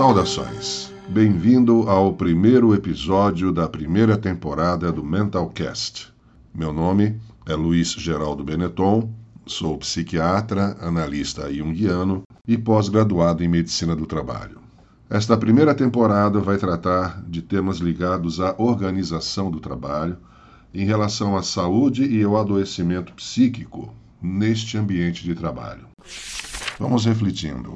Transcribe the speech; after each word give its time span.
Saudações. 0.00 0.90
Bem-vindo 1.10 1.82
ao 1.86 2.14
primeiro 2.14 2.74
episódio 2.74 3.52
da 3.52 3.68
primeira 3.68 4.16
temporada 4.16 4.90
do 4.90 5.04
Mentalcast. 5.04 6.10
Meu 6.54 6.72
nome 6.72 7.20
é 7.44 7.54
Luiz 7.54 7.92
Geraldo 7.92 8.42
Benetton, 8.42 9.12
sou 9.44 9.76
psiquiatra, 9.76 10.74
analista 10.80 11.52
junguiano 11.52 12.22
e 12.48 12.56
pós-graduado 12.56 13.44
em 13.44 13.48
medicina 13.48 13.94
do 13.94 14.06
trabalho. 14.06 14.62
Esta 15.10 15.36
primeira 15.36 15.74
temporada 15.74 16.40
vai 16.40 16.56
tratar 16.56 17.22
de 17.28 17.42
temas 17.42 17.76
ligados 17.76 18.40
à 18.40 18.54
organização 18.56 19.50
do 19.50 19.60
trabalho 19.60 20.16
em 20.72 20.86
relação 20.86 21.36
à 21.36 21.42
saúde 21.42 22.06
e 22.06 22.24
ao 22.24 22.38
adoecimento 22.38 23.12
psíquico 23.12 23.92
neste 24.22 24.78
ambiente 24.78 25.22
de 25.22 25.34
trabalho. 25.34 25.86
Vamos 26.78 27.04
refletindo. 27.04 27.74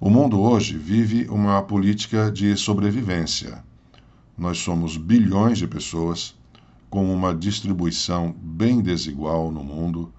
O 0.00 0.10
mundo 0.10 0.38
hoje 0.38 0.76
vive 0.76 1.26
uma 1.30 1.62
política 1.62 2.30
de 2.30 2.56
sobrevivência. 2.58 3.64
Nós 4.36 4.58
somos 4.58 4.98
bilhões 4.98 5.56
de 5.56 5.66
pessoas 5.66 6.36
com 6.90 7.14
uma 7.14 7.34
distribuição 7.34 8.34
bem 8.38 8.82
desigual 8.82 9.50
no 9.50 9.64
mundo 9.64 10.12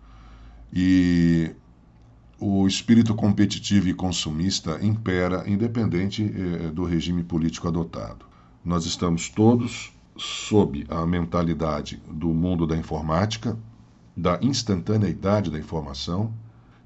e 0.74 1.52
o 2.40 2.66
espírito 2.66 3.14
competitivo 3.14 3.88
e 3.88 3.94
consumista 3.94 4.80
impera 4.84 5.48
independente 5.48 6.24
eh, 6.24 6.72
do 6.72 6.84
regime 6.84 7.24
político 7.24 7.68
adotado. 7.68 8.26
Nós 8.64 8.88
estamos 8.88 9.30
todos 9.30 9.94
sob 10.18 10.84
a 10.90 11.06
mentalidade 11.06 12.02
do 12.10 12.30
mundo 12.30 12.66
da 12.66 12.76
informática, 12.76 13.56
da 14.18 14.40
instantaneidade 14.42 15.52
da 15.52 15.60
informação 15.60 16.34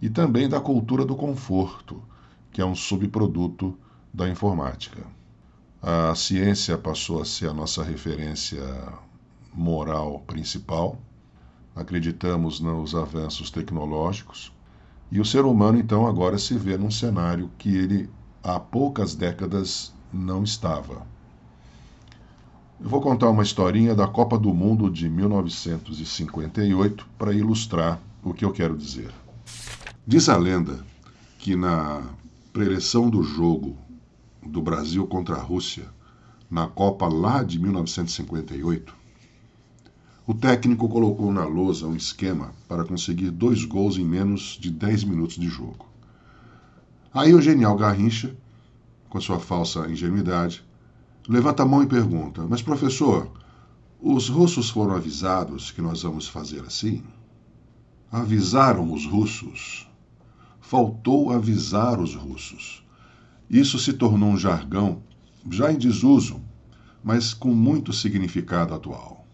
e 0.01 0.09
também 0.09 0.49
da 0.49 0.59
cultura 0.59 1.05
do 1.05 1.15
conforto 1.15 2.03
que 2.51 2.61
é 2.61 2.65
um 2.65 2.75
subproduto 2.75 3.77
da 4.13 4.29
informática. 4.29 5.01
A 5.81 6.13
ciência 6.15 6.77
passou 6.77 7.21
a 7.21 7.25
ser 7.25 7.49
a 7.49 7.53
nossa 7.53 7.83
referência 7.83 8.61
moral 9.53 10.19
principal, 10.27 10.99
acreditamos 11.75 12.59
nos 12.59 12.93
avanços 12.95 13.49
tecnológicos, 13.49 14.51
e 15.11 15.19
o 15.19 15.25
ser 15.25 15.45
humano 15.45 15.79
então 15.79 16.05
agora 16.05 16.37
se 16.37 16.57
vê 16.57 16.77
num 16.77 16.91
cenário 16.91 17.49
que 17.57 17.75
ele 17.75 18.09
há 18.43 18.59
poucas 18.59 19.15
décadas 19.15 19.93
não 20.11 20.43
estava. 20.43 21.07
Eu 22.79 22.87
vou 22.87 23.01
contar 23.01 23.29
uma 23.29 23.43
historinha 23.43 23.93
da 23.93 24.07
Copa 24.07 24.37
do 24.37 24.53
Mundo 24.53 24.89
de 24.89 25.09
1958 25.09 27.07
para 27.17 27.33
ilustrar 27.33 27.99
o 28.23 28.33
que 28.33 28.45
eu 28.45 28.51
quero 28.51 28.77
dizer. 28.77 29.11
Diz 30.07 30.29
a 30.29 30.37
lenda 30.37 30.85
que 31.37 31.55
na 31.55 32.03
preleção 32.51 33.09
do 33.09 33.21
jogo 33.21 33.77
do 34.41 34.61
Brasil 34.61 35.05
contra 35.05 35.35
a 35.35 35.41
Rússia 35.41 35.87
na 36.49 36.67
Copa 36.67 37.07
lá 37.07 37.43
de 37.43 37.59
1958, 37.59 38.95
o 40.25 40.33
técnico 40.33 40.89
colocou 40.89 41.31
na 41.31 41.45
lousa 41.45 41.85
um 41.85 41.95
esquema 41.95 42.53
para 42.67 42.83
conseguir 42.83 43.29
dois 43.29 43.65
gols 43.65 43.97
em 43.97 44.03
menos 44.03 44.57
de 44.59 44.71
10 44.71 45.03
minutos 45.03 45.35
de 45.35 45.47
jogo. 45.47 45.85
Aí 47.13 47.33
o 47.33 47.41
genial 47.41 47.75
Garrincha, 47.75 48.35
com 49.09 49.21
sua 49.21 49.39
falsa 49.39 49.89
ingenuidade, 49.89 50.63
levanta 51.27 51.63
a 51.63 51.65
mão 51.65 51.83
e 51.83 51.87
pergunta: 51.87 52.45
Mas 52.47 52.61
professor, 52.61 53.29
os 54.01 54.29
russos 54.29 54.69
foram 54.69 54.95
avisados 54.95 55.71
que 55.71 55.81
nós 55.81 56.01
vamos 56.01 56.27
fazer 56.27 56.61
assim? 56.61 57.03
Avisaram 58.11 58.91
os 58.91 59.05
russos 59.05 59.88
faltou 60.69 61.31
avisar 61.31 61.99
os 61.99 62.13
russos. 62.13 62.85
Isso 63.49 63.79
se 63.79 63.91
tornou 63.91 64.29
um 64.29 64.37
jargão 64.37 65.01
já 65.49 65.73
em 65.73 65.79
desuso, 65.79 66.39
mas 67.03 67.33
com 67.33 67.55
muito 67.55 67.91
significado 67.91 68.75
atual. 68.75 69.25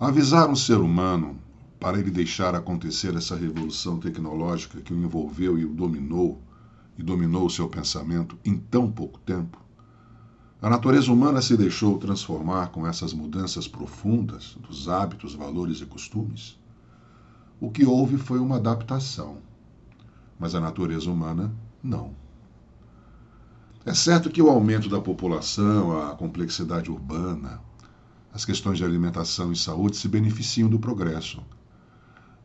Avisar 0.00 0.48
um 0.48 0.56
ser 0.56 0.78
humano 0.78 1.38
para 1.78 1.98
ele 1.98 2.10
deixar 2.10 2.54
acontecer 2.54 3.14
essa 3.14 3.36
revolução 3.36 3.98
tecnológica 3.98 4.80
que 4.80 4.94
o 4.94 5.04
envolveu 5.04 5.58
e 5.58 5.66
o 5.66 5.74
dominou, 5.74 6.40
e 6.96 7.02
dominou 7.02 7.44
o 7.44 7.50
seu 7.50 7.68
pensamento 7.68 8.38
em 8.42 8.56
tão 8.56 8.90
pouco 8.90 9.18
tempo? 9.18 9.60
A 10.62 10.70
natureza 10.70 11.12
humana 11.12 11.42
se 11.42 11.54
deixou 11.54 11.98
transformar 11.98 12.68
com 12.68 12.86
essas 12.86 13.12
mudanças 13.12 13.68
profundas 13.68 14.56
dos 14.66 14.88
hábitos, 14.88 15.34
valores 15.34 15.82
e 15.82 15.84
costumes? 15.84 16.58
O 17.60 17.70
que 17.70 17.84
houve 17.84 18.16
foi 18.16 18.38
uma 18.38 18.56
adaptação 18.56 19.44
mas 20.38 20.54
a 20.54 20.60
natureza 20.60 21.10
humana 21.10 21.52
não. 21.82 22.14
É 23.84 23.94
certo 23.94 24.30
que 24.30 24.42
o 24.42 24.50
aumento 24.50 24.88
da 24.88 25.00
população, 25.00 26.10
a 26.10 26.16
complexidade 26.16 26.90
urbana, 26.90 27.60
as 28.32 28.44
questões 28.44 28.78
de 28.78 28.84
alimentação 28.84 29.52
e 29.52 29.56
saúde 29.56 29.96
se 29.96 30.08
beneficiam 30.08 30.68
do 30.68 30.78
progresso. 30.78 31.40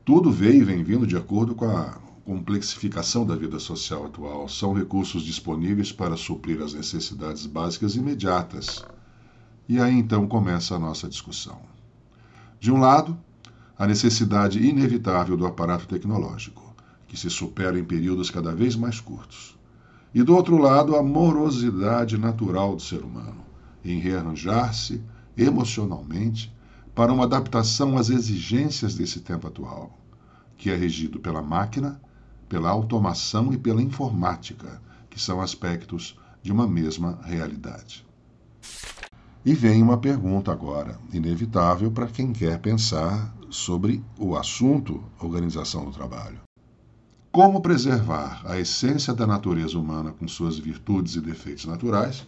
Tudo 0.06 0.32
veio 0.32 0.62
e 0.62 0.64
vem 0.64 0.84
vindo 0.84 1.06
de 1.06 1.18
acordo 1.18 1.56
com 1.56 1.66
a 1.66 1.98
complexificação 2.24 3.26
da 3.26 3.36
vida 3.36 3.60
social 3.60 4.06
atual. 4.06 4.48
São 4.48 4.74
recursos 4.74 5.24
disponíveis 5.24 5.92
para 5.92 6.16
suprir 6.16 6.62
as 6.62 6.74
necessidades 6.74 7.46
básicas 7.46 7.96
imediatas. 7.96 8.86
E 9.68 9.80
aí 9.80 9.98
então 9.98 10.28
começa 10.28 10.76
a 10.76 10.80
nossa 10.80 11.10
discussão. 11.10 11.60
De 12.60 12.72
um 12.72 12.80
lado, 12.80 13.18
a 13.78 13.88
necessidade 13.88 14.60
inevitável 14.60 15.36
do 15.36 15.48
aparato 15.48 15.88
tecnológico 15.88 16.71
que 17.12 17.18
se 17.18 17.30
supera 17.30 17.78
em 17.78 17.84
períodos 17.84 18.32
cada 18.32 18.56
vez 18.56 18.74
mais 18.74 19.02
curtos. 19.02 19.60
E 20.14 20.24
do 20.24 20.34
outro 20.34 20.58
lado, 20.58 20.96
a 20.96 21.04
morosidade 21.04 22.18
natural 22.18 22.74
do 22.74 22.82
ser 22.82 23.04
humano, 23.04 23.44
em 23.84 24.00
rearranjar-se 24.00 25.04
emocionalmente 25.36 26.56
para 26.96 27.12
uma 27.12 27.26
adaptação 27.26 27.98
às 27.98 28.10
exigências 28.10 28.96
desse 28.96 29.20
tempo 29.20 29.46
atual, 29.46 30.00
que 30.56 30.70
é 30.70 30.76
regido 30.76 31.20
pela 31.20 31.42
máquina, 31.42 32.02
pela 32.48 32.70
automação 32.70 33.52
e 33.52 33.58
pela 33.58 33.82
informática, 33.82 34.82
que 35.10 35.22
são 35.22 35.42
aspectos 35.42 36.18
de 36.42 36.50
uma 36.50 36.66
mesma 36.66 37.20
realidade. 37.26 38.08
E 39.44 39.54
vem 39.54 39.84
uma 39.84 39.98
pergunta 39.98 40.50
agora, 40.50 40.98
inevitável 41.12 41.92
para 41.92 42.08
quem 42.08 42.32
quer 42.32 42.58
pensar 42.60 43.36
sobre 43.50 44.02
o 44.18 44.38
assunto 44.38 45.04
organização 45.20 45.84
do 45.84 45.92
trabalho. 45.92 46.40
Como 47.32 47.62
preservar 47.62 48.42
a 48.44 48.60
essência 48.60 49.14
da 49.14 49.26
natureza 49.26 49.80
humana 49.80 50.12
com 50.12 50.28
suas 50.28 50.60
virtudes 50.60 51.16
e 51.16 51.22
defeitos 51.22 51.64
naturais, 51.64 52.28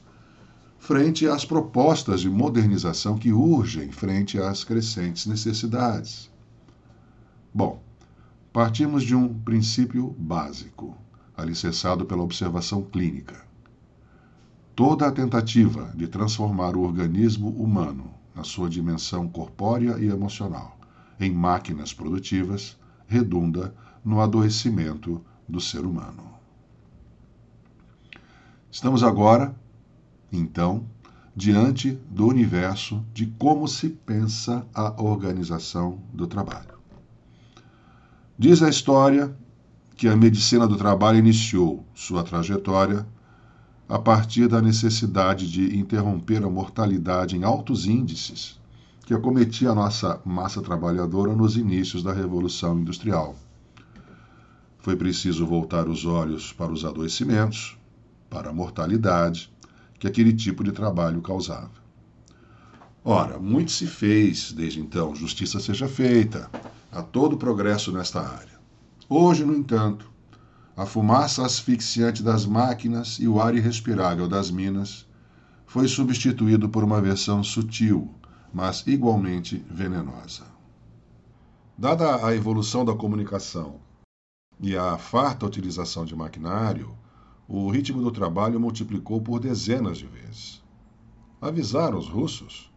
frente 0.79 1.27
às 1.27 1.43
propostas 1.43 2.21
de 2.21 2.29
modernização 2.29 3.17
que 3.17 3.33
urgem 3.33 3.91
frente 3.91 4.39
às 4.39 4.63
crescentes 4.63 5.25
necessidades? 5.25 6.31
Bom, 7.53 7.83
partimos 8.53 9.03
de 9.03 9.13
um 9.13 9.27
princípio 9.27 10.15
básico, 10.17 10.97
alicerçado 11.35 12.05
pela 12.05 12.23
observação 12.23 12.81
clínica. 12.81 13.43
Toda 14.73 15.05
a 15.05 15.11
tentativa 15.11 15.91
de 15.93 16.07
transformar 16.07 16.77
o 16.77 16.81
organismo 16.81 17.49
humano, 17.49 18.09
na 18.33 18.45
sua 18.45 18.69
dimensão 18.69 19.27
corpórea 19.27 19.97
e 19.99 20.07
emocional, 20.07 20.79
em 21.19 21.29
máquinas 21.29 21.93
produtivas, 21.93 22.77
redunda 23.05 23.75
no 24.03 24.21
adoecimento 24.21 25.21
do 25.47 25.59
ser 25.59 25.85
humano. 25.85 26.23
Estamos 28.71 29.03
agora, 29.03 29.55
então, 30.31 30.85
diante 31.35 31.91
do 32.09 32.27
universo 32.27 33.03
de 33.13 33.27
como 33.27 33.67
se 33.67 33.89
pensa 33.89 34.65
a 34.73 35.01
organização 35.01 35.99
do 36.13 36.27
trabalho. 36.27 36.73
Diz 38.37 38.61
a 38.61 38.69
história 38.69 39.35
que 39.95 40.07
a 40.07 40.15
medicina 40.15 40.67
do 40.67 40.75
trabalho 40.75 41.19
iniciou 41.19 41.85
sua 41.93 42.23
trajetória 42.23 43.05
a 43.87 43.99
partir 43.99 44.47
da 44.47 44.61
necessidade 44.61 45.51
de 45.51 45.77
interromper 45.77 46.43
a 46.43 46.49
mortalidade 46.49 47.37
em 47.37 47.43
altos 47.43 47.85
índices 47.85 48.59
que 49.05 49.13
acometia 49.13 49.69
a 49.69 49.75
nossa 49.75 50.19
massa 50.25 50.61
trabalhadora 50.61 51.35
nos 51.35 51.57
inícios 51.57 52.01
da 52.01 52.13
Revolução 52.13 52.79
Industrial. 52.79 53.35
Foi 54.83 54.97
preciso 54.97 55.47
voltar 55.47 55.87
os 55.87 56.03
olhos 56.03 56.51
para 56.51 56.69
os 56.69 56.83
adoecimentos, 56.83 57.77
para 58.29 58.49
a 58.49 58.53
mortalidade 58.53 59.49
que 59.97 60.05
aquele 60.05 60.33
tipo 60.33 60.61
de 60.61 60.73
trabalho 60.73 61.21
causava. 61.21 61.71
Ora, 63.01 63.39
muito 63.39 63.71
se 63.71 63.87
fez 63.87 64.51
desde 64.51 64.81
então, 64.81 65.15
justiça 65.15 65.57
seja 65.61 65.87
feita, 65.87 66.51
há 66.91 67.01
todo 67.01 67.37
progresso 67.37 67.93
nesta 67.93 68.19
área. 68.19 68.59
Hoje, 69.07 69.45
no 69.45 69.55
entanto, 69.55 70.11
a 70.75 70.85
fumaça 70.85 71.45
asfixiante 71.45 72.21
das 72.21 72.45
máquinas 72.45 73.19
e 73.21 73.27
o 73.27 73.39
ar 73.39 73.55
irrespirável 73.55 74.27
das 74.27 74.51
minas 74.51 75.07
foi 75.65 75.87
substituído 75.87 76.67
por 76.67 76.83
uma 76.83 76.99
versão 76.99 77.41
sutil, 77.41 78.13
mas 78.53 78.83
igualmente 78.85 79.65
venenosa. 79.71 80.43
Dada 81.77 82.25
a 82.25 82.35
evolução 82.35 82.83
da 82.83 82.93
comunicação 82.93 83.79
e 84.59 84.75
a 84.77 84.97
farta 84.97 85.45
utilização 85.45 86.05
de 86.05 86.15
maquinário, 86.15 86.95
o 87.47 87.69
ritmo 87.69 88.01
do 88.01 88.11
trabalho 88.11 88.59
multiplicou 88.59 89.21
por 89.21 89.39
dezenas 89.39 89.97
de 89.97 90.05
vezes. 90.05 90.63
Avisaram 91.41 91.97
os 91.97 92.07
russos. 92.07 92.71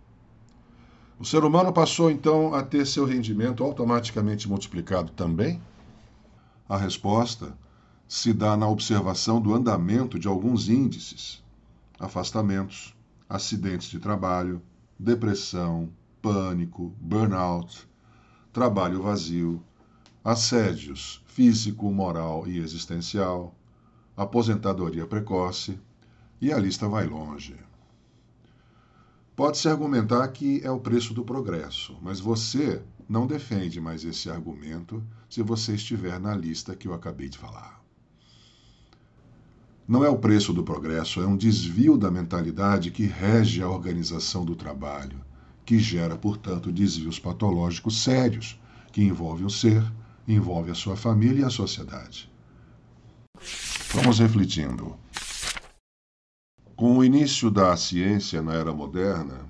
O 1.18 1.24
ser 1.24 1.44
humano 1.44 1.72
passou 1.72 2.10
então 2.10 2.52
a 2.54 2.62
ter 2.62 2.86
seu 2.86 3.04
rendimento 3.04 3.64
automaticamente 3.64 4.48
multiplicado 4.48 5.12
também? 5.12 5.62
A 6.68 6.76
resposta 6.76 7.56
se 8.08 8.32
dá 8.32 8.56
na 8.56 8.68
observação 8.68 9.40
do 9.40 9.54
andamento 9.54 10.18
de 10.18 10.28
alguns 10.28 10.68
índices: 10.68 11.42
afastamentos, 11.98 12.94
acidentes 13.28 13.88
de 13.88 13.98
trabalho, 13.98 14.60
depressão, 14.98 15.88
pânico, 16.20 16.92
burnout, 17.00 17.88
trabalho 18.52 19.02
vazio, 19.02 19.62
assédios 20.26 21.22
físico, 21.28 21.88
moral 21.88 22.48
e 22.48 22.58
existencial, 22.58 23.54
aposentadoria 24.16 25.06
precoce, 25.06 25.78
e 26.40 26.52
a 26.52 26.58
lista 26.58 26.88
vai 26.88 27.06
longe. 27.06 27.54
Pode-se 29.36 29.68
argumentar 29.68 30.26
que 30.28 30.60
é 30.64 30.70
o 30.70 30.80
preço 30.80 31.14
do 31.14 31.24
progresso, 31.24 31.96
mas 32.02 32.18
você 32.18 32.82
não 33.08 33.24
defende 33.24 33.80
mais 33.80 34.02
esse 34.02 34.28
argumento 34.28 35.00
se 35.30 35.44
você 35.44 35.76
estiver 35.76 36.18
na 36.18 36.34
lista 36.34 36.74
que 36.74 36.88
eu 36.88 36.92
acabei 36.92 37.28
de 37.28 37.38
falar. 37.38 37.80
Não 39.86 40.04
é 40.04 40.08
o 40.08 40.18
preço 40.18 40.52
do 40.52 40.64
progresso, 40.64 41.20
é 41.20 41.26
um 41.26 41.36
desvio 41.36 41.96
da 41.96 42.10
mentalidade 42.10 42.90
que 42.90 43.06
rege 43.06 43.62
a 43.62 43.70
organização 43.70 44.44
do 44.44 44.56
trabalho, 44.56 45.20
que 45.64 45.78
gera, 45.78 46.16
portanto, 46.16 46.72
desvios 46.72 47.20
patológicos 47.20 48.02
sérios, 48.02 48.60
que 48.90 49.04
envolvem 49.04 49.46
o 49.46 49.50
ser, 49.50 49.84
envolve 50.26 50.70
a 50.70 50.74
sua 50.74 50.96
família 50.96 51.42
e 51.42 51.44
a 51.44 51.50
sociedade. 51.50 52.30
Vamos 53.92 54.18
refletindo. 54.18 54.96
Com 56.74 56.98
o 56.98 57.04
início 57.04 57.50
da 57.50 57.76
ciência 57.76 58.42
na 58.42 58.54
era 58.54 58.72
moderna, 58.72 59.46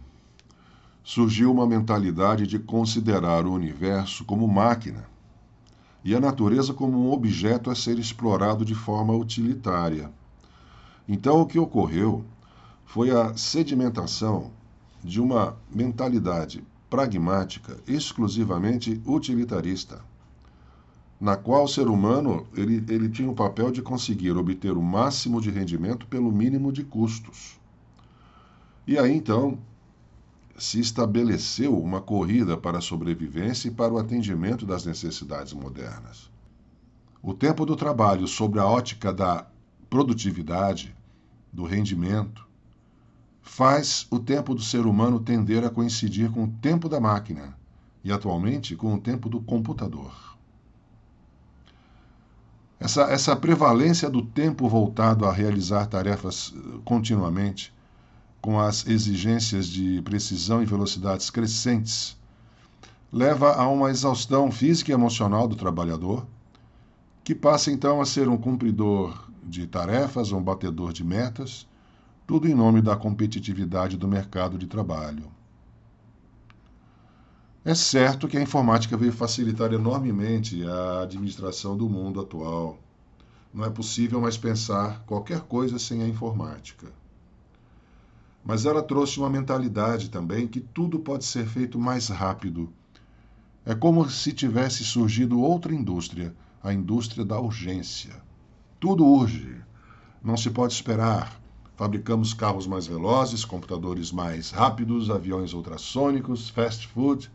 surgiu 1.03 1.51
uma 1.51 1.67
mentalidade 1.67 2.47
de 2.47 2.59
considerar 2.59 3.47
o 3.47 3.53
universo 3.53 4.25
como 4.25 4.47
máquina 4.47 5.09
e 6.05 6.15
a 6.15 6.21
natureza 6.21 6.73
como 6.73 6.99
um 6.99 7.13
objeto 7.13 7.71
a 7.71 7.75
ser 7.75 7.99
explorado 7.99 8.65
de 8.65 8.75
forma 8.75 9.15
utilitária. 9.15 10.11
Então, 11.09 11.41
o 11.41 11.47
que 11.47 11.59
ocorreu 11.59 12.25
foi 12.85 13.11
a 13.11 13.37
sedimentação 13.37 14.53
de 15.03 15.21
uma 15.21 15.57
mentalidade 15.71 16.63
pragmática 16.89 17.79
exclusivamente 17.87 19.01
utilitarista 19.05 20.01
na 21.21 21.37
qual 21.37 21.65
o 21.65 21.69
ser 21.69 21.89
humano 21.89 22.47
ele, 22.55 22.85
ele 22.89 23.09
tinha 23.09 23.31
o 23.31 23.35
papel 23.35 23.71
de 23.71 23.81
conseguir 23.81 24.33
obter 24.33 24.77
o 24.77 24.83
máximo 24.83 25.41
de 25.41 25.51
rendimento 25.51 26.07
pelo 26.07 26.31
mínimo 26.31 26.71
de 26.71 26.85
custos. 26.85 27.59
E 28.87 28.99
aí 28.99 29.17
então 29.17 29.59
se 30.59 30.81
estabeleceu 30.81 31.79
uma 31.79 32.01
corrida 32.01 32.57
para 32.57 32.79
a 32.79 32.83
sobrevivência 32.83 33.69
e 33.69 33.71
para 33.71 33.93
o 33.93 33.99
atendimento 33.99 34.65
das 34.65 34.87
necessidades 34.87 35.53
modernas. 35.53 36.31
O 37.23 37.35
tempo 37.35 37.67
do 37.67 37.77
trabalho 37.77 38.27
sob 38.27 38.59
a 38.59 38.67
ótica 38.67 39.13
da 39.13 39.47
produtividade, 39.91 40.95
do 41.53 41.65
rendimento, 41.65 42.47
faz 43.43 44.07
o 44.11 44.19
tempo 44.19 44.55
do 44.55 44.63
ser 44.63 44.87
humano 44.87 45.21
tender 45.21 45.65
a 45.65 45.71
coincidir 45.71 46.31
com 46.31 46.45
o 46.45 46.53
tempo 46.61 46.89
da 46.89 47.01
máquina 47.01 47.57
e, 48.05 48.13
atualmente, 48.13 48.77
com 48.77 48.95
o 48.95 49.01
tempo 49.01 49.29
do 49.29 49.41
computador. 49.41 50.36
Essa, 52.79 53.03
essa 53.05 53.35
prevalência 53.35 54.11
do 54.11 54.21
tempo 54.23 54.69
voltado 54.69 55.25
a 55.25 55.33
realizar 55.33 55.87
tarefas 55.87 56.53
eh, 56.55 56.79
continuamente, 56.85 57.73
com 58.41 58.61
as 58.61 58.87
exigências 58.87 59.67
de 59.67 60.03
precisão 60.03 60.63
e 60.63 60.67
velocidades 60.67 61.31
crescentes, 61.31 62.17
leva 63.11 63.55
a 63.55 63.67
uma 63.67 63.91
exaustão 63.91 64.51
física 64.53 64.91
e 64.91 64.95
emocional 64.95 65.49
do 65.49 65.57
trabalhador, 65.57 66.27
que 67.25 67.35
passa 67.35 67.73
então 67.73 68.01
a 68.01 68.07
ser 68.07 68.29
um 68.29 68.37
cumpridor 68.37 69.27
de 69.43 69.67
tarefas, 69.67 70.31
um 70.31 70.43
batedor 70.43 70.93
de 70.93 71.03
metas, 71.03 71.67
tudo 72.27 72.47
em 72.47 72.55
nome 72.55 72.83
da 72.83 72.95
competitividade 72.95 73.97
do 73.97 74.07
mercado 74.07 74.59
de 74.59 74.67
trabalho. 74.67 75.36
É 77.69 77.75
certo 77.75 78.29
que 78.29 78.37
a 78.39 78.41
informática 78.41 78.97
veio 78.97 79.11
facilitar 79.11 79.73
enormemente 79.73 80.65
a 80.65 81.01
administração 81.01 81.77
do 81.77 81.89
mundo 81.89 82.21
atual. 82.21 82.79
Não 83.53 83.65
é 83.65 83.69
possível 83.69 84.21
mais 84.21 84.37
pensar 84.37 85.03
qualquer 85.05 85.41
coisa 85.41 85.77
sem 85.77 86.01
a 86.01 86.07
informática. 86.07 86.87
Mas 88.45 88.67
ela 88.67 88.85
trouxe 88.85 89.19
uma 89.19 89.29
mentalidade 89.29 90.11
também 90.11 90.47
que 90.47 90.61
tudo 90.61 91.01
pode 91.01 91.25
ser 91.25 91.45
feito 91.45 91.77
mais 91.77 92.07
rápido. 92.07 92.73
É 93.65 93.75
como 93.75 94.09
se 94.09 94.33
tivesse 94.33 94.85
surgido 94.85 95.41
outra 95.41 95.75
indústria, 95.75 96.33
a 96.63 96.73
indústria 96.73 97.25
da 97.25 97.41
urgência. 97.41 98.15
Tudo 98.79 99.05
urge. 99.05 99.61
Não 100.23 100.37
se 100.37 100.51
pode 100.51 100.73
esperar. 100.73 101.37
Fabricamos 101.75 102.33
carros 102.33 102.69
mais 102.69 102.87
velozes, 102.87 103.45
computadores 103.45 104.13
mais 104.13 104.53
rápidos, 104.53 105.11
aviões 105.11 105.53
ultrassônicos, 105.53 106.49
fast 106.49 106.87
food 106.87 107.29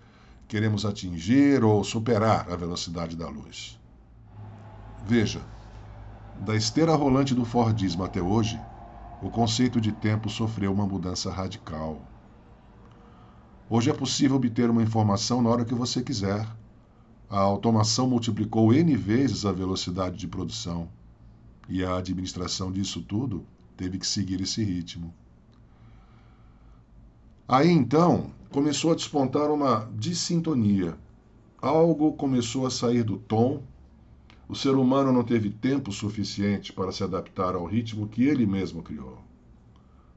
queremos 0.51 0.85
atingir 0.85 1.63
ou 1.63 1.81
superar 1.81 2.51
a 2.51 2.57
velocidade 2.57 3.15
da 3.15 3.29
luz. 3.29 3.79
Veja, 5.07 5.41
da 6.41 6.53
esteira 6.53 6.93
rolante 6.93 7.33
do 7.33 7.45
Fordismo 7.45 8.03
até 8.03 8.21
hoje, 8.21 8.59
o 9.21 9.29
conceito 9.29 9.79
de 9.79 9.93
tempo 9.93 10.29
sofreu 10.29 10.73
uma 10.73 10.85
mudança 10.85 11.31
radical. 11.31 12.01
Hoje 13.69 13.91
é 13.91 13.93
possível 13.93 14.35
obter 14.35 14.69
uma 14.69 14.83
informação 14.83 15.41
na 15.41 15.49
hora 15.49 15.63
que 15.63 15.73
você 15.73 16.03
quiser. 16.03 16.45
A 17.29 17.39
automação 17.39 18.05
multiplicou 18.05 18.73
N 18.73 18.93
vezes 18.97 19.45
a 19.45 19.53
velocidade 19.53 20.17
de 20.17 20.27
produção. 20.27 20.89
E 21.69 21.81
a 21.81 21.95
administração 21.95 22.73
disso 22.73 23.01
tudo 23.01 23.45
teve 23.77 23.97
que 23.97 24.05
seguir 24.05 24.41
esse 24.41 24.61
ritmo. 24.65 25.13
Aí 27.47 27.69
então 27.69 28.31
começou 28.51 28.91
a 28.91 28.95
despontar 28.95 29.49
uma 29.49 29.89
dissintonia. 29.95 30.97
Algo 31.61 32.13
começou 32.13 32.65
a 32.65 32.69
sair 32.69 33.03
do 33.03 33.17
tom. 33.17 33.63
O 34.47 34.55
ser 34.55 34.75
humano 34.75 35.13
não 35.13 35.23
teve 35.23 35.49
tempo 35.49 35.91
suficiente 35.91 36.73
para 36.73 36.91
se 36.91 37.01
adaptar 37.01 37.55
ao 37.55 37.65
ritmo 37.65 38.09
que 38.09 38.25
ele 38.25 38.45
mesmo 38.45 38.83
criou. 38.83 39.17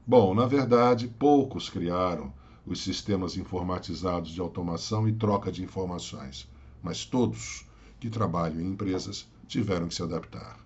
Bom, 0.05 0.35
na 0.35 0.45
verdade, 0.45 1.07
poucos 1.07 1.69
criaram 1.69 2.31
os 2.67 2.83
sistemas 2.83 3.37
informatizados 3.37 4.31
de 4.31 4.41
automação 4.41 5.07
e 5.07 5.13
troca 5.13 5.51
de 5.51 5.63
informações, 5.63 6.47
mas 6.83 7.05
todos 7.05 7.65
que 7.99 8.09
trabalham 8.09 8.59
em 8.59 8.71
empresas 8.71 9.27
tiveram 9.47 9.87
que 9.87 9.95
se 9.95 10.03
adaptar. 10.03 10.59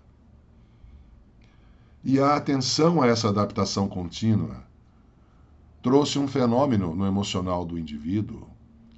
E 2.02 2.18
a 2.18 2.34
atenção 2.34 3.00
a 3.00 3.06
essa 3.06 3.28
adaptação 3.28 3.88
contínua 3.88 4.69
trouxe 5.82 6.18
um 6.18 6.28
fenômeno 6.28 6.94
no 6.94 7.06
emocional 7.06 7.64
do 7.64 7.78
indivíduo 7.78 8.46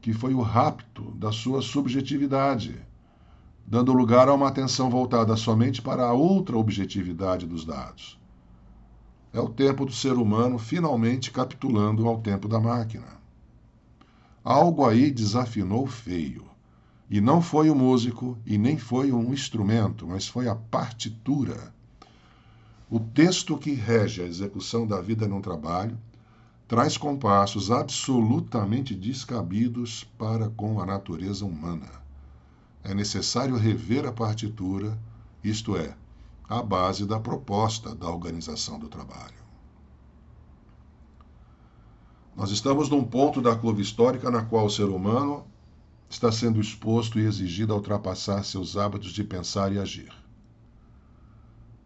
que 0.03 0.13
foi 0.13 0.35
o 0.35 0.41
rapto 0.41 1.13
da 1.13 1.31
sua 1.31 1.63
subjetividade, 1.63 2.75
dando 3.65 3.93
lugar 3.93 4.29
a 4.29 4.35
uma 4.35 4.49
atenção 4.49 4.91
voltada 4.91 5.37
somente 5.37 5.81
para 5.81 6.05
a 6.05 6.13
outra 6.13 6.59
objetividade 6.59 7.47
dos 7.47 7.65
dados. 7.65 8.21
É 9.33 9.39
o 9.39 9.49
tempo 9.49 9.87
do 9.87 9.93
ser 9.93 10.15
humano 10.15 10.59
finalmente 10.59 11.31
capitulando 11.31 12.09
ao 12.09 12.21
tempo 12.21 12.49
da 12.49 12.59
máquina. 12.59 13.07
Algo 14.43 14.85
aí 14.85 15.09
desafinou 15.09 15.87
feio. 15.87 16.45
E 17.09 17.21
não 17.21 17.41
foi 17.41 17.71
o 17.71 17.75
músico 17.75 18.37
e 18.45 18.59
nem 18.59 18.77
foi 18.77 19.13
um 19.13 19.33
instrumento, 19.33 20.07
mas 20.07 20.27
foi 20.27 20.49
a 20.49 20.57
partitura. 20.57 21.73
O 22.91 22.99
texto 22.99 23.57
que 23.57 23.73
rege 23.73 24.21
a 24.21 24.27
execução 24.27 24.85
da 24.85 25.01
vida 25.01 25.29
num 25.29 25.41
trabalho 25.41 25.97
traz 26.67 26.97
compassos 26.97 27.71
absolutamente 27.71 28.95
descabidos 28.95 30.05
para 30.19 30.49
com 30.51 30.81
a 30.81 30.87
natureza 30.87 31.45
humana. 31.45 32.03
É 32.83 32.95
necessário 32.95 33.57
rever 33.57 34.07
a 34.07 34.13
partitura, 34.13 34.99
isto 35.43 35.77
é, 35.77 35.95
a 36.49 36.63
base 36.63 37.07
da 37.07 37.21
proposta 37.21 37.95
da 37.95 38.09
organização 38.09 38.79
do 38.79 38.89
trabalho. 38.89 39.43
Nós 42.35 42.51
estamos 42.51 42.89
num 42.89 43.05
ponto 43.05 43.43
da 43.43 43.55
curva 43.55 43.81
histórica 43.81 44.31
na 44.31 44.43
qual 44.43 44.67
o 44.67 44.71
ser 44.71 44.85
humano 44.85 45.45
está 46.09 46.33
sendo 46.33 46.61
exposto 46.61 47.19
e 47.19 47.27
exigido 47.27 47.73
a 47.73 47.77
ultrapassar 47.77 48.43
seus 48.45 48.77
hábitos 48.77 49.13
de 49.13 49.23
pensar 49.23 49.73
e 49.73 49.79
agir. 49.79 50.13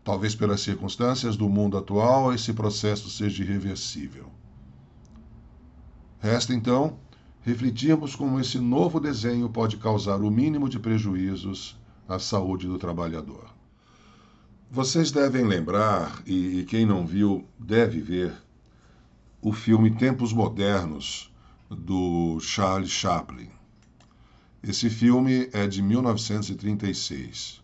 Talvez 0.04 0.36
pelas 0.36 0.60
circunstâncias 0.60 1.36
do 1.36 1.48
mundo 1.48 1.76
atual, 1.76 2.32
esse 2.32 2.52
processo 2.52 3.10
seja 3.10 3.42
irreversível. 3.42 4.30
Resta 6.18 6.54
então 6.54 6.98
refletirmos 7.42 8.16
como 8.16 8.40
esse 8.40 8.58
novo 8.58 8.98
desenho 8.98 9.48
pode 9.48 9.76
causar 9.76 10.20
o 10.20 10.30
mínimo 10.30 10.68
de 10.68 10.78
prejuízos 10.78 11.78
à 12.08 12.18
saúde 12.18 12.66
do 12.66 12.78
trabalhador. 12.78 13.54
Vocês 14.70 15.12
devem 15.12 15.44
lembrar, 15.44 16.22
e, 16.26 16.64
quem 16.68 16.84
não 16.84 17.06
viu 17.06 17.46
deve 17.58 18.00
ver, 18.00 18.32
o 19.40 19.52
filme 19.52 19.92
Tempos 19.92 20.32
Modernos, 20.32 21.32
do 21.70 22.40
Charles 22.40 22.90
Chaplin. 22.90 23.48
Esse 24.62 24.90
filme 24.90 25.48
é 25.52 25.68
de 25.68 25.80
1936. 25.82 27.62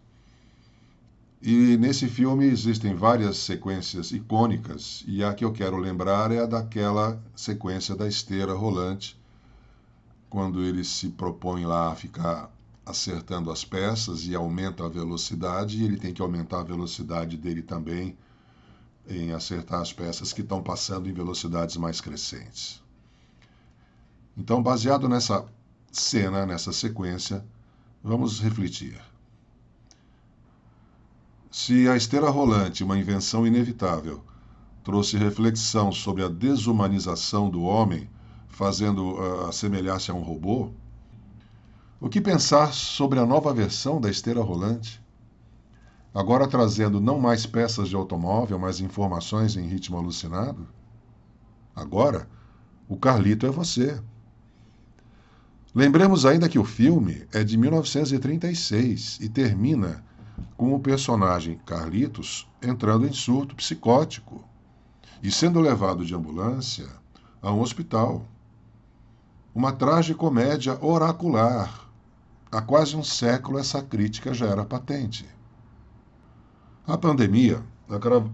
E 1.44 1.76
nesse 1.76 2.06
filme 2.06 2.44
existem 2.44 2.94
várias 2.94 3.36
sequências 3.36 4.12
icônicas, 4.12 5.02
e 5.08 5.24
a 5.24 5.34
que 5.34 5.44
eu 5.44 5.52
quero 5.52 5.76
lembrar 5.76 6.30
é 6.30 6.38
a 6.38 6.46
daquela 6.46 7.20
sequência 7.34 7.96
da 7.96 8.06
esteira 8.06 8.54
rolante, 8.54 9.20
quando 10.30 10.62
ele 10.62 10.84
se 10.84 11.08
propõe 11.08 11.64
lá 11.64 11.90
a 11.90 11.96
ficar 11.96 12.48
acertando 12.86 13.50
as 13.50 13.64
peças 13.64 14.24
e 14.24 14.36
aumenta 14.36 14.86
a 14.86 14.88
velocidade, 14.88 15.78
e 15.78 15.84
ele 15.84 15.96
tem 15.96 16.14
que 16.14 16.22
aumentar 16.22 16.60
a 16.60 16.64
velocidade 16.64 17.36
dele 17.36 17.62
também 17.62 18.16
em 19.08 19.32
acertar 19.32 19.80
as 19.80 19.92
peças 19.92 20.32
que 20.32 20.42
estão 20.42 20.62
passando 20.62 21.08
em 21.08 21.12
velocidades 21.12 21.76
mais 21.76 22.00
crescentes. 22.00 22.80
Então, 24.36 24.62
baseado 24.62 25.08
nessa 25.08 25.44
cena, 25.90 26.46
nessa 26.46 26.72
sequência, 26.72 27.44
vamos 28.00 28.38
refletir. 28.38 29.11
Se 31.52 31.86
a 31.86 31.94
esteira 31.94 32.30
rolante, 32.30 32.82
uma 32.82 32.98
invenção 32.98 33.46
inevitável, 33.46 34.24
trouxe 34.82 35.18
reflexão 35.18 35.92
sobre 35.92 36.24
a 36.24 36.28
desumanização 36.28 37.50
do 37.50 37.62
homem, 37.62 38.08
fazendo 38.48 39.16
uh, 39.16 39.48
assemelhar-se 39.48 40.10
a 40.10 40.14
um 40.14 40.22
robô, 40.22 40.70
o 42.00 42.08
que 42.08 42.22
pensar 42.22 42.72
sobre 42.72 43.18
a 43.18 43.26
nova 43.26 43.52
versão 43.52 44.00
da 44.00 44.08
esteira 44.08 44.40
rolante? 44.40 44.98
Agora 46.14 46.48
trazendo 46.48 46.98
não 47.02 47.20
mais 47.20 47.44
peças 47.44 47.90
de 47.90 47.96
automóvel, 47.96 48.58
mas 48.58 48.80
informações 48.80 49.54
em 49.54 49.66
ritmo 49.66 49.98
alucinado? 49.98 50.66
Agora, 51.76 52.26
o 52.88 52.96
Carlito 52.96 53.46
é 53.46 53.50
você. 53.50 54.00
Lembremos 55.74 56.24
ainda 56.24 56.48
que 56.48 56.58
o 56.58 56.64
filme 56.64 57.26
é 57.30 57.44
de 57.44 57.58
1936 57.58 59.18
e 59.20 59.28
termina 59.28 60.02
com 60.56 60.74
o 60.74 60.80
personagem 60.80 61.60
Carlitos 61.66 62.48
entrando 62.62 63.06
em 63.06 63.12
surto 63.12 63.54
psicótico 63.54 64.44
e 65.22 65.30
sendo 65.30 65.60
levado 65.60 66.04
de 66.04 66.14
ambulância 66.14 66.88
a 67.40 67.52
um 67.52 67.60
hospital. 67.60 68.24
Uma 69.54 69.72
tragicomédia 69.72 70.78
oracular. 70.84 71.88
Há 72.50 72.60
quase 72.60 72.96
um 72.96 73.02
século 73.02 73.58
essa 73.58 73.82
crítica 73.82 74.32
já 74.32 74.46
era 74.46 74.64
patente. 74.64 75.26
A 76.86 76.98
pandemia 76.98 77.62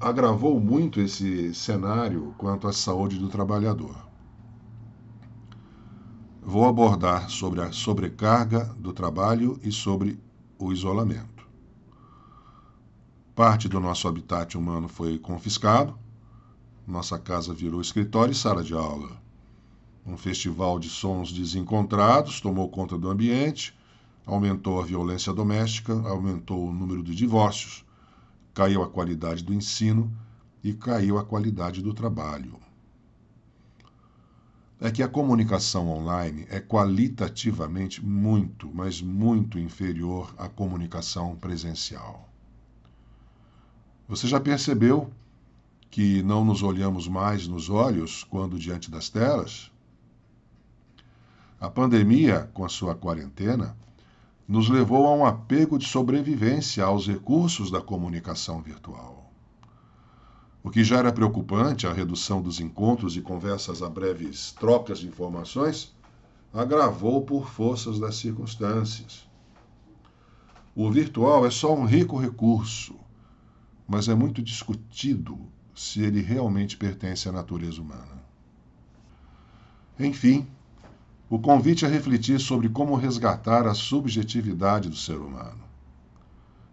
agravou 0.00 0.60
muito 0.60 1.00
esse 1.00 1.54
cenário 1.54 2.34
quanto 2.38 2.68
à 2.68 2.72
saúde 2.72 3.18
do 3.18 3.28
trabalhador 3.28 4.08
vou 6.48 6.66
abordar 6.66 7.28
sobre 7.28 7.60
a 7.60 7.70
sobrecarga 7.72 8.74
do 8.78 8.90
trabalho 8.94 9.60
e 9.62 9.70
sobre 9.70 10.18
o 10.58 10.72
isolamento. 10.72 11.37
Parte 13.38 13.68
do 13.68 13.78
nosso 13.78 14.08
habitat 14.08 14.58
humano 14.58 14.88
foi 14.88 15.16
confiscado, 15.16 15.96
nossa 16.84 17.16
casa 17.16 17.54
virou 17.54 17.80
escritório 17.80 18.32
e 18.32 18.34
sala 18.34 18.64
de 18.64 18.74
aula. 18.74 19.16
Um 20.04 20.16
festival 20.16 20.76
de 20.80 20.88
sons 20.88 21.32
desencontrados 21.32 22.40
tomou 22.40 22.68
conta 22.68 22.98
do 22.98 23.08
ambiente, 23.08 23.78
aumentou 24.26 24.80
a 24.80 24.84
violência 24.84 25.32
doméstica, 25.32 25.92
aumentou 26.08 26.66
o 26.66 26.72
número 26.72 27.00
de 27.00 27.14
divórcios, 27.14 27.84
caiu 28.52 28.82
a 28.82 28.88
qualidade 28.88 29.44
do 29.44 29.54
ensino 29.54 30.12
e 30.64 30.72
caiu 30.72 31.16
a 31.16 31.24
qualidade 31.24 31.80
do 31.80 31.94
trabalho 31.94 32.58
é 34.80 34.90
que 34.92 35.02
a 35.02 35.08
comunicação 35.08 35.88
online 35.88 36.46
é 36.50 36.60
qualitativamente 36.60 38.04
muito, 38.04 38.70
mas 38.72 39.02
muito 39.02 39.58
inferior 39.58 40.32
à 40.38 40.48
comunicação 40.48 41.34
presencial. 41.34 42.27
Você 44.08 44.26
já 44.26 44.40
percebeu 44.40 45.10
que 45.90 46.22
não 46.22 46.42
nos 46.42 46.62
olhamos 46.62 47.06
mais 47.06 47.46
nos 47.46 47.68
olhos 47.68 48.24
quando 48.24 48.58
diante 48.58 48.90
das 48.90 49.10
telas? 49.10 49.70
A 51.60 51.68
pandemia, 51.68 52.48
com 52.54 52.64
a 52.64 52.70
sua 52.70 52.94
quarentena, 52.94 53.76
nos 54.48 54.70
levou 54.70 55.06
a 55.06 55.14
um 55.14 55.26
apego 55.26 55.76
de 55.78 55.86
sobrevivência 55.86 56.82
aos 56.82 57.06
recursos 57.06 57.70
da 57.70 57.82
comunicação 57.82 58.62
virtual. 58.62 59.30
O 60.62 60.70
que 60.70 60.82
já 60.82 60.96
era 60.96 61.12
preocupante, 61.12 61.86
a 61.86 61.92
redução 61.92 62.40
dos 62.40 62.60
encontros 62.60 63.14
e 63.14 63.20
conversas 63.20 63.82
a 63.82 63.90
breves 63.90 64.52
trocas 64.52 65.00
de 65.00 65.06
informações, 65.06 65.94
agravou 66.54 67.20
por 67.26 67.50
forças 67.50 67.98
das 67.98 68.16
circunstâncias. 68.16 69.28
O 70.74 70.90
virtual 70.90 71.44
é 71.44 71.50
só 71.50 71.74
um 71.74 71.84
rico 71.84 72.16
recurso, 72.16 72.94
mas 73.88 74.06
é 74.06 74.14
muito 74.14 74.42
discutido 74.42 75.38
se 75.74 76.02
ele 76.02 76.20
realmente 76.20 76.76
pertence 76.76 77.26
à 77.26 77.32
natureza 77.32 77.80
humana. 77.80 78.22
Enfim, 79.98 80.46
o 81.30 81.38
convite 81.38 81.86
a 81.86 81.88
refletir 81.88 82.38
sobre 82.38 82.68
como 82.68 82.94
resgatar 82.94 83.66
a 83.66 83.74
subjetividade 83.74 84.90
do 84.90 84.96
ser 84.96 85.16
humano, 85.16 85.64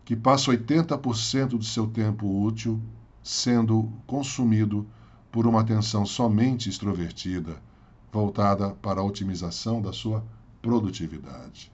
que 0.04 0.16
passa 0.16 0.52
80% 0.52 1.50
do 1.58 1.64
seu 1.64 1.88
tempo 1.88 2.44
útil 2.44 2.82
sendo 3.24 3.92
consumido 4.06 4.86
por 5.32 5.48
uma 5.48 5.62
atenção 5.62 6.06
somente 6.06 6.70
extrovertida, 6.70 7.58
voltada 8.12 8.70
para 8.70 9.02
a 9.02 9.04
otimização 9.04 9.82
da 9.82 9.92
sua 9.92 10.24
produtividade. 10.62 11.72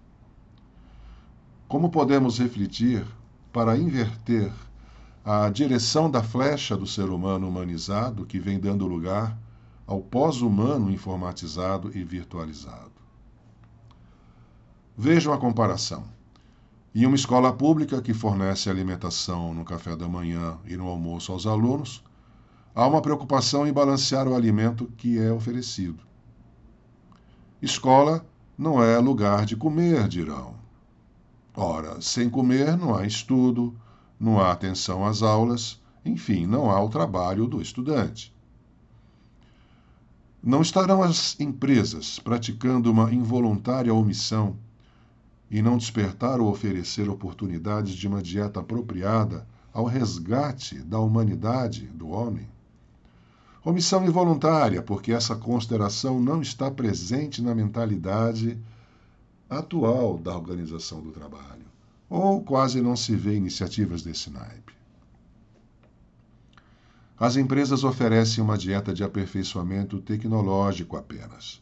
Como 1.67 1.89
podemos 1.89 2.39
refletir 2.39 3.05
para 3.51 3.77
inverter 3.77 4.51
a 5.23 5.49
direção 5.49 6.09
da 6.09 6.23
flecha 6.23 6.75
do 6.75 6.87
ser 6.87 7.09
humano 7.09 7.47
humanizado 7.47 8.25
que 8.25 8.39
vem 8.39 8.59
dando 8.59 8.87
lugar 8.87 9.37
ao 9.85 10.01
pós-humano 10.01 10.89
informatizado 10.89 11.95
e 11.95 12.03
virtualizado? 12.03 12.91
Vejam 14.97 15.31
a 15.31 15.37
comparação. 15.37 16.03
Em 16.93 17.05
uma 17.05 17.15
escola 17.15 17.53
pública 17.53 18.01
que 18.01 18.13
fornece 18.13 18.69
alimentação 18.69 19.53
no 19.53 19.63
café 19.63 19.95
da 19.95 20.07
manhã 20.07 20.57
e 20.65 20.75
no 20.75 20.87
almoço 20.87 21.31
aos 21.31 21.45
alunos, 21.45 22.03
há 22.73 22.85
uma 22.87 23.01
preocupação 23.01 23.65
em 23.65 23.71
balancear 23.71 24.27
o 24.27 24.35
alimento 24.35 24.87
que 24.97 25.19
é 25.19 25.31
oferecido. 25.31 26.03
Escola 27.61 28.25
não 28.57 28.83
é 28.83 28.97
lugar 28.97 29.45
de 29.45 29.55
comer, 29.55 30.07
dirão. 30.07 30.55
Ora, 31.55 32.01
sem 32.01 32.29
comer 32.29 32.75
não 32.75 32.95
há 32.95 33.05
estudo, 33.05 33.75
não 34.21 34.39
há 34.39 34.51
atenção 34.51 35.03
às 35.03 35.23
aulas, 35.23 35.81
enfim, 36.05 36.45
não 36.45 36.69
há 36.69 36.79
o 36.79 36.89
trabalho 36.89 37.47
do 37.47 37.59
estudante. 37.59 38.31
Não 40.43 40.61
estarão 40.61 41.01
as 41.01 41.39
empresas 41.39 42.19
praticando 42.19 42.91
uma 42.91 43.11
involuntária 43.11 43.91
omissão 43.91 44.55
e 45.49 45.59
não 45.59 45.75
despertar 45.75 46.39
ou 46.39 46.51
oferecer 46.51 47.09
oportunidades 47.09 47.93
de 47.95 48.07
uma 48.07 48.21
dieta 48.21 48.59
apropriada 48.59 49.47
ao 49.73 49.85
resgate 49.85 50.75
da 50.75 50.99
humanidade 50.99 51.87
do 51.87 52.09
homem? 52.09 52.47
Omissão 53.65 54.05
involuntária, 54.05 54.83
porque 54.83 55.11
essa 55.11 55.35
consideração 55.35 56.19
não 56.19 56.43
está 56.43 56.69
presente 56.69 57.41
na 57.41 57.55
mentalidade 57.55 58.55
atual 59.49 60.19
da 60.19 60.35
organização 60.35 61.01
do 61.01 61.11
trabalho, 61.11 61.65
ou 62.11 62.43
quase 62.43 62.81
não 62.81 62.95
se 62.97 63.15
vê 63.15 63.35
iniciativas 63.35 64.03
desse 64.03 64.29
naipe. 64.29 64.73
As 67.17 67.37
empresas 67.37 67.85
oferecem 67.85 68.43
uma 68.43 68.57
dieta 68.57 68.93
de 68.93 69.01
aperfeiçoamento 69.01 70.01
tecnológico 70.01 70.97
apenas 70.97 71.61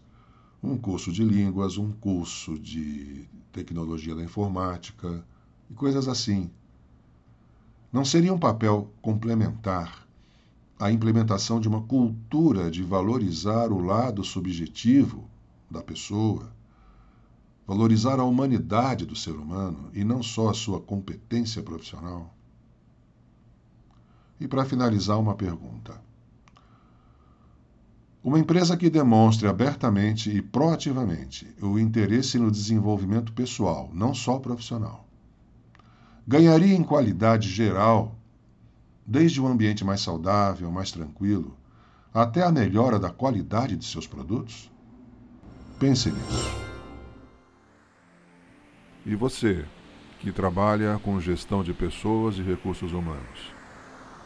um 0.62 0.75
curso 0.75 1.12
de 1.12 1.24
línguas, 1.24 1.77
um 1.77 1.91
curso 1.91 2.58
de 2.60 3.25
tecnologia 3.51 4.15
da 4.15 4.24
informática 4.24 5.24
e 5.70 5.74
coisas 5.74 6.08
assim. 6.08 6.50
Não 7.94 8.03
seria 8.03 8.34
um 8.34 8.39
papel 8.39 8.91
complementar 9.01 10.06
a 10.79 10.91
implementação 10.91 11.60
de 11.60 11.68
uma 11.68 11.82
cultura 11.82 12.72
de 12.72 12.84
valorizar 12.84 13.72
o 13.72 13.79
lado 13.79 14.24
subjetivo 14.24 15.29
da 15.70 15.82
pessoa, 15.82 16.51
valorizar 17.70 18.20
a 18.20 18.24
humanidade 18.24 19.06
do 19.06 19.16
ser 19.16 19.34
humano 19.34 19.92
e 19.94 20.04
não 20.04 20.24
só 20.24 20.50
a 20.50 20.56
sua 20.56 20.82
competência 20.82 21.62
profissional? 21.62 22.34
E 24.40 24.48
para 24.48 24.66
finalizar, 24.66 25.20
uma 25.20 25.36
pergunta. 25.36 26.02
Uma 28.24 28.40
empresa 28.40 28.76
que 28.76 28.90
demonstre 28.90 29.48
abertamente 29.48 30.36
e 30.36 30.42
proativamente 30.42 31.48
o 31.62 31.78
interesse 31.78 32.40
no 32.40 32.50
desenvolvimento 32.50 33.32
pessoal, 33.34 33.92
não 33.94 34.16
só 34.16 34.40
profissional, 34.40 35.06
ganharia 36.28 36.74
em 36.74 36.84
qualidade 36.84 37.48
geral 37.48 38.16
desde 39.06 39.40
um 39.40 39.48
ambiente 39.48 39.86
mais 39.86 40.02
saudável, 40.02 40.72
mais 40.72 40.92
tranquilo, 40.92 41.56
até 42.12 42.42
a 42.42 42.52
melhora 42.52 42.98
da 42.98 43.12
qualidade 43.12 43.78
de 43.78 43.86
seus 43.86 44.08
produtos? 44.08 44.72
Pense 45.78 46.10
nisso. 46.10 46.69
E 49.10 49.16
você, 49.16 49.66
que 50.20 50.32
trabalha 50.32 51.00
com 51.04 51.20
gestão 51.20 51.63
de 51.63 51.74
pessoas 51.74 52.38
e 52.38 52.44
recursos 52.44 52.94
humanos, 52.94 53.56